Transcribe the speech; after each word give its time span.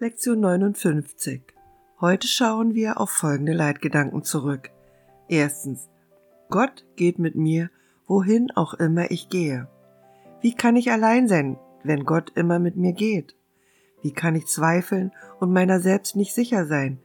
Lektion 0.00 0.38
59. 0.38 1.42
Heute 2.00 2.28
schauen 2.28 2.72
wir 2.74 3.00
auf 3.00 3.10
folgende 3.10 3.52
Leitgedanken 3.52 4.22
zurück. 4.22 4.70
Erstens. 5.26 5.88
Gott 6.50 6.86
geht 6.94 7.18
mit 7.18 7.34
mir, 7.34 7.68
wohin 8.06 8.52
auch 8.52 8.74
immer 8.74 9.10
ich 9.10 9.28
gehe. 9.28 9.66
Wie 10.40 10.54
kann 10.54 10.76
ich 10.76 10.92
allein 10.92 11.26
sein, 11.26 11.58
wenn 11.82 12.04
Gott 12.04 12.30
immer 12.36 12.60
mit 12.60 12.76
mir 12.76 12.92
geht? 12.92 13.34
Wie 14.00 14.12
kann 14.12 14.36
ich 14.36 14.46
zweifeln 14.46 15.10
und 15.40 15.52
meiner 15.52 15.80
selbst 15.80 16.14
nicht 16.14 16.32
sicher 16.32 16.66
sein, 16.66 17.00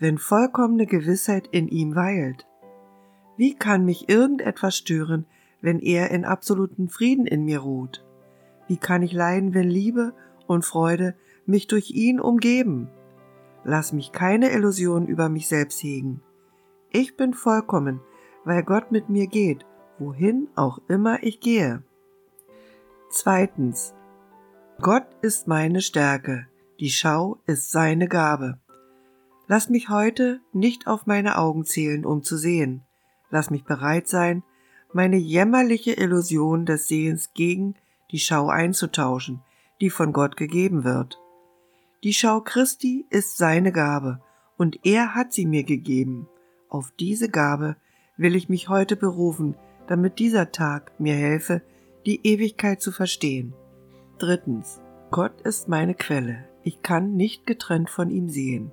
wenn 0.00 0.18
vollkommene 0.18 0.86
Gewissheit 0.86 1.46
in 1.52 1.68
ihm 1.68 1.94
weilt? 1.94 2.48
Wie 3.36 3.54
kann 3.54 3.84
mich 3.84 4.08
irgendetwas 4.08 4.76
stören, 4.76 5.26
wenn 5.60 5.78
er 5.78 6.10
in 6.10 6.24
absoluten 6.24 6.88
Frieden 6.88 7.24
in 7.24 7.44
mir 7.44 7.60
ruht? 7.60 8.04
Wie 8.66 8.78
kann 8.78 9.04
ich 9.04 9.12
leiden, 9.12 9.54
wenn 9.54 9.70
Liebe 9.70 10.12
und 10.48 10.64
Freude 10.64 11.14
mich 11.46 11.66
durch 11.66 11.90
ihn 11.90 12.20
umgeben. 12.20 12.88
Lass 13.64 13.92
mich 13.92 14.12
keine 14.12 14.50
Illusionen 14.50 15.08
über 15.08 15.28
mich 15.28 15.48
selbst 15.48 15.82
hegen. 15.82 16.20
Ich 16.90 17.16
bin 17.16 17.34
vollkommen, 17.34 18.00
weil 18.44 18.62
Gott 18.62 18.90
mit 18.90 19.08
mir 19.08 19.26
geht, 19.26 19.64
wohin 19.98 20.48
auch 20.56 20.78
immer 20.88 21.22
ich 21.22 21.40
gehe. 21.40 21.82
Zweitens. 23.10 23.94
Gott 24.80 25.06
ist 25.20 25.46
meine 25.46 25.80
Stärke, 25.80 26.48
die 26.80 26.90
Schau 26.90 27.38
ist 27.46 27.70
seine 27.70 28.08
Gabe. 28.08 28.58
Lass 29.46 29.68
mich 29.68 29.90
heute 29.90 30.40
nicht 30.52 30.86
auf 30.86 31.06
meine 31.06 31.38
Augen 31.38 31.64
zählen, 31.64 32.04
um 32.04 32.22
zu 32.22 32.36
sehen. 32.36 32.82
Lass 33.30 33.50
mich 33.50 33.64
bereit 33.64 34.08
sein, 34.08 34.42
meine 34.92 35.16
jämmerliche 35.16 35.92
Illusion 35.92 36.66
des 36.66 36.88
Sehens 36.88 37.32
gegen 37.34 37.74
die 38.10 38.18
Schau 38.18 38.48
einzutauschen, 38.48 39.42
die 39.80 39.90
von 39.90 40.12
Gott 40.12 40.36
gegeben 40.36 40.84
wird. 40.84 41.20
Die 42.04 42.12
Schau 42.12 42.40
Christi 42.40 43.06
ist 43.10 43.36
seine 43.36 43.70
Gabe, 43.70 44.20
und 44.58 44.80
er 44.84 45.14
hat 45.14 45.32
sie 45.32 45.46
mir 45.46 45.62
gegeben. 45.62 46.28
Auf 46.68 46.92
diese 46.98 47.28
Gabe 47.28 47.76
will 48.16 48.34
ich 48.34 48.48
mich 48.48 48.68
heute 48.68 48.96
berufen, 48.96 49.54
damit 49.86 50.18
dieser 50.18 50.50
Tag 50.50 50.98
mir 50.98 51.14
helfe, 51.14 51.62
die 52.04 52.26
Ewigkeit 52.26 52.82
zu 52.82 52.90
verstehen. 52.90 53.54
Drittens. 54.18 54.80
Gott 55.12 55.42
ist 55.42 55.68
meine 55.68 55.94
Quelle. 55.94 56.44
Ich 56.64 56.82
kann 56.82 57.14
nicht 57.14 57.46
getrennt 57.46 57.88
von 57.88 58.10
ihm 58.10 58.28
sehen. 58.28 58.72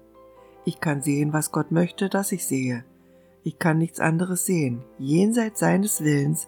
Ich 0.66 0.80
kann 0.80 1.04
sehen, 1.04 1.32
was 1.32 1.52
Gott 1.52 1.72
möchte, 1.72 2.10
dass 2.10 2.32
ich 2.32 2.48
sehe. 2.48 2.84
Ich 3.44 3.60
kann 3.60 3.78
nichts 3.78 4.00
anderes 4.00 4.48
sehen. 4.48 4.82
Jenseits 4.98 5.60
seines 5.60 6.04
Willens 6.04 6.48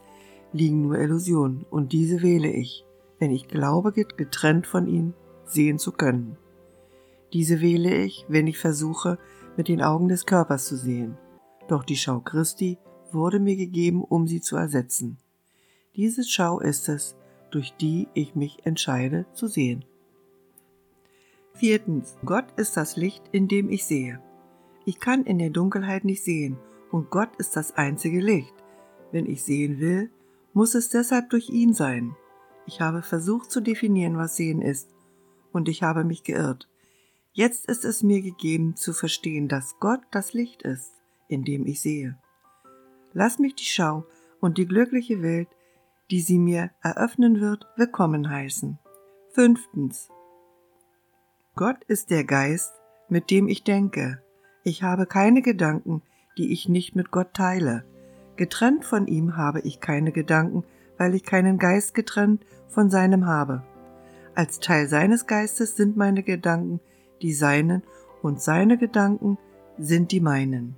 liegen 0.51 0.81
nur 0.81 0.97
Illusionen, 0.97 1.63
und 1.69 1.91
diese 1.91 2.23
wähle 2.23 2.49
ich, 2.49 2.85
wenn 3.19 3.29
ich 3.29 3.47
glaube, 3.47 3.91
getrennt 3.91 4.65
von 4.65 4.87
ihm 4.87 5.13
sehen 5.45 5.77
zu 5.77 5.91
können. 5.91 6.37
Diese 7.33 7.61
wähle 7.61 7.95
ich, 8.03 8.25
wenn 8.27 8.47
ich 8.47 8.57
versuche, 8.57 9.17
mit 9.57 9.67
den 9.67 9.81
Augen 9.81 10.07
des 10.07 10.25
Körpers 10.25 10.65
zu 10.65 10.77
sehen. 10.77 11.17
Doch 11.67 11.83
die 11.83 11.95
Schau 11.95 12.19
Christi 12.19 12.77
wurde 13.11 13.39
mir 13.39 13.55
gegeben, 13.55 14.03
um 14.03 14.27
sie 14.27 14.41
zu 14.41 14.55
ersetzen. 14.55 15.17
Diese 15.95 16.23
Schau 16.23 16.59
ist 16.59 16.89
es, 16.89 17.15
durch 17.51 17.73
die 17.75 18.07
ich 18.13 18.35
mich 18.35 18.65
entscheide 18.65 19.25
zu 19.33 19.47
sehen. 19.47 19.85
Viertens. 21.53 22.17
Gott 22.25 22.45
ist 22.55 22.77
das 22.77 22.95
Licht, 22.95 23.23
in 23.31 23.47
dem 23.47 23.69
ich 23.69 23.85
sehe. 23.85 24.21
Ich 24.85 24.99
kann 24.99 25.25
in 25.25 25.37
der 25.37 25.49
Dunkelheit 25.49 26.05
nicht 26.05 26.23
sehen, 26.23 26.57
und 26.91 27.09
Gott 27.09 27.35
ist 27.37 27.55
das 27.55 27.75
einzige 27.75 28.19
Licht. 28.19 28.53
Wenn 29.11 29.25
ich 29.25 29.43
sehen 29.43 29.79
will, 29.79 30.09
muss 30.53 30.75
es 30.75 30.89
deshalb 30.89 31.29
durch 31.29 31.49
ihn 31.49 31.73
sein. 31.73 32.15
Ich 32.65 32.81
habe 32.81 33.01
versucht 33.01 33.51
zu 33.51 33.61
definieren, 33.61 34.17
was 34.17 34.35
Sehen 34.35 34.61
ist, 34.61 34.89
und 35.51 35.69
ich 35.69 35.83
habe 35.83 36.03
mich 36.03 36.23
geirrt. 36.23 36.69
Jetzt 37.33 37.67
ist 37.67 37.85
es 37.85 38.03
mir 38.03 38.21
gegeben 38.21 38.75
zu 38.75 38.91
verstehen, 38.91 39.47
dass 39.47 39.79
Gott 39.79 40.01
das 40.11 40.33
Licht 40.33 40.63
ist, 40.63 40.91
in 41.29 41.45
dem 41.45 41.65
ich 41.65 41.79
sehe. 41.79 42.17
Lass 43.13 43.39
mich 43.39 43.55
die 43.55 43.63
Schau 43.63 44.05
und 44.41 44.57
die 44.57 44.67
glückliche 44.67 45.21
Welt, 45.21 45.47
die 46.09 46.19
sie 46.19 46.37
mir 46.37 46.71
eröffnen 46.81 47.39
wird, 47.39 47.67
willkommen 47.77 48.29
heißen. 48.29 48.79
Fünftens. 49.29 50.09
Gott 51.55 51.81
ist 51.85 52.09
der 52.09 52.25
Geist, 52.25 52.73
mit 53.07 53.31
dem 53.31 53.47
ich 53.47 53.63
denke. 53.63 54.21
Ich 54.65 54.83
habe 54.83 55.05
keine 55.05 55.41
Gedanken, 55.41 56.01
die 56.37 56.51
ich 56.51 56.67
nicht 56.67 56.97
mit 56.97 57.11
Gott 57.11 57.33
teile. 57.33 57.85
Getrennt 58.35 58.83
von 58.83 59.07
ihm 59.07 59.37
habe 59.37 59.61
ich 59.61 59.79
keine 59.79 60.11
Gedanken, 60.11 60.65
weil 60.97 61.15
ich 61.15 61.23
keinen 61.23 61.59
Geist 61.59 61.93
getrennt 61.93 62.45
von 62.67 62.89
seinem 62.89 63.25
habe. 63.25 63.63
Als 64.35 64.59
Teil 64.59 64.89
seines 64.89 65.27
Geistes 65.27 65.77
sind 65.77 65.95
meine 65.95 66.23
Gedanken 66.23 66.81
die 67.21 67.33
seinen 67.33 67.83
und 68.21 68.41
seine 68.41 68.77
Gedanken 68.77 69.37
sind 69.77 70.11
die 70.11 70.19
meinen. 70.19 70.75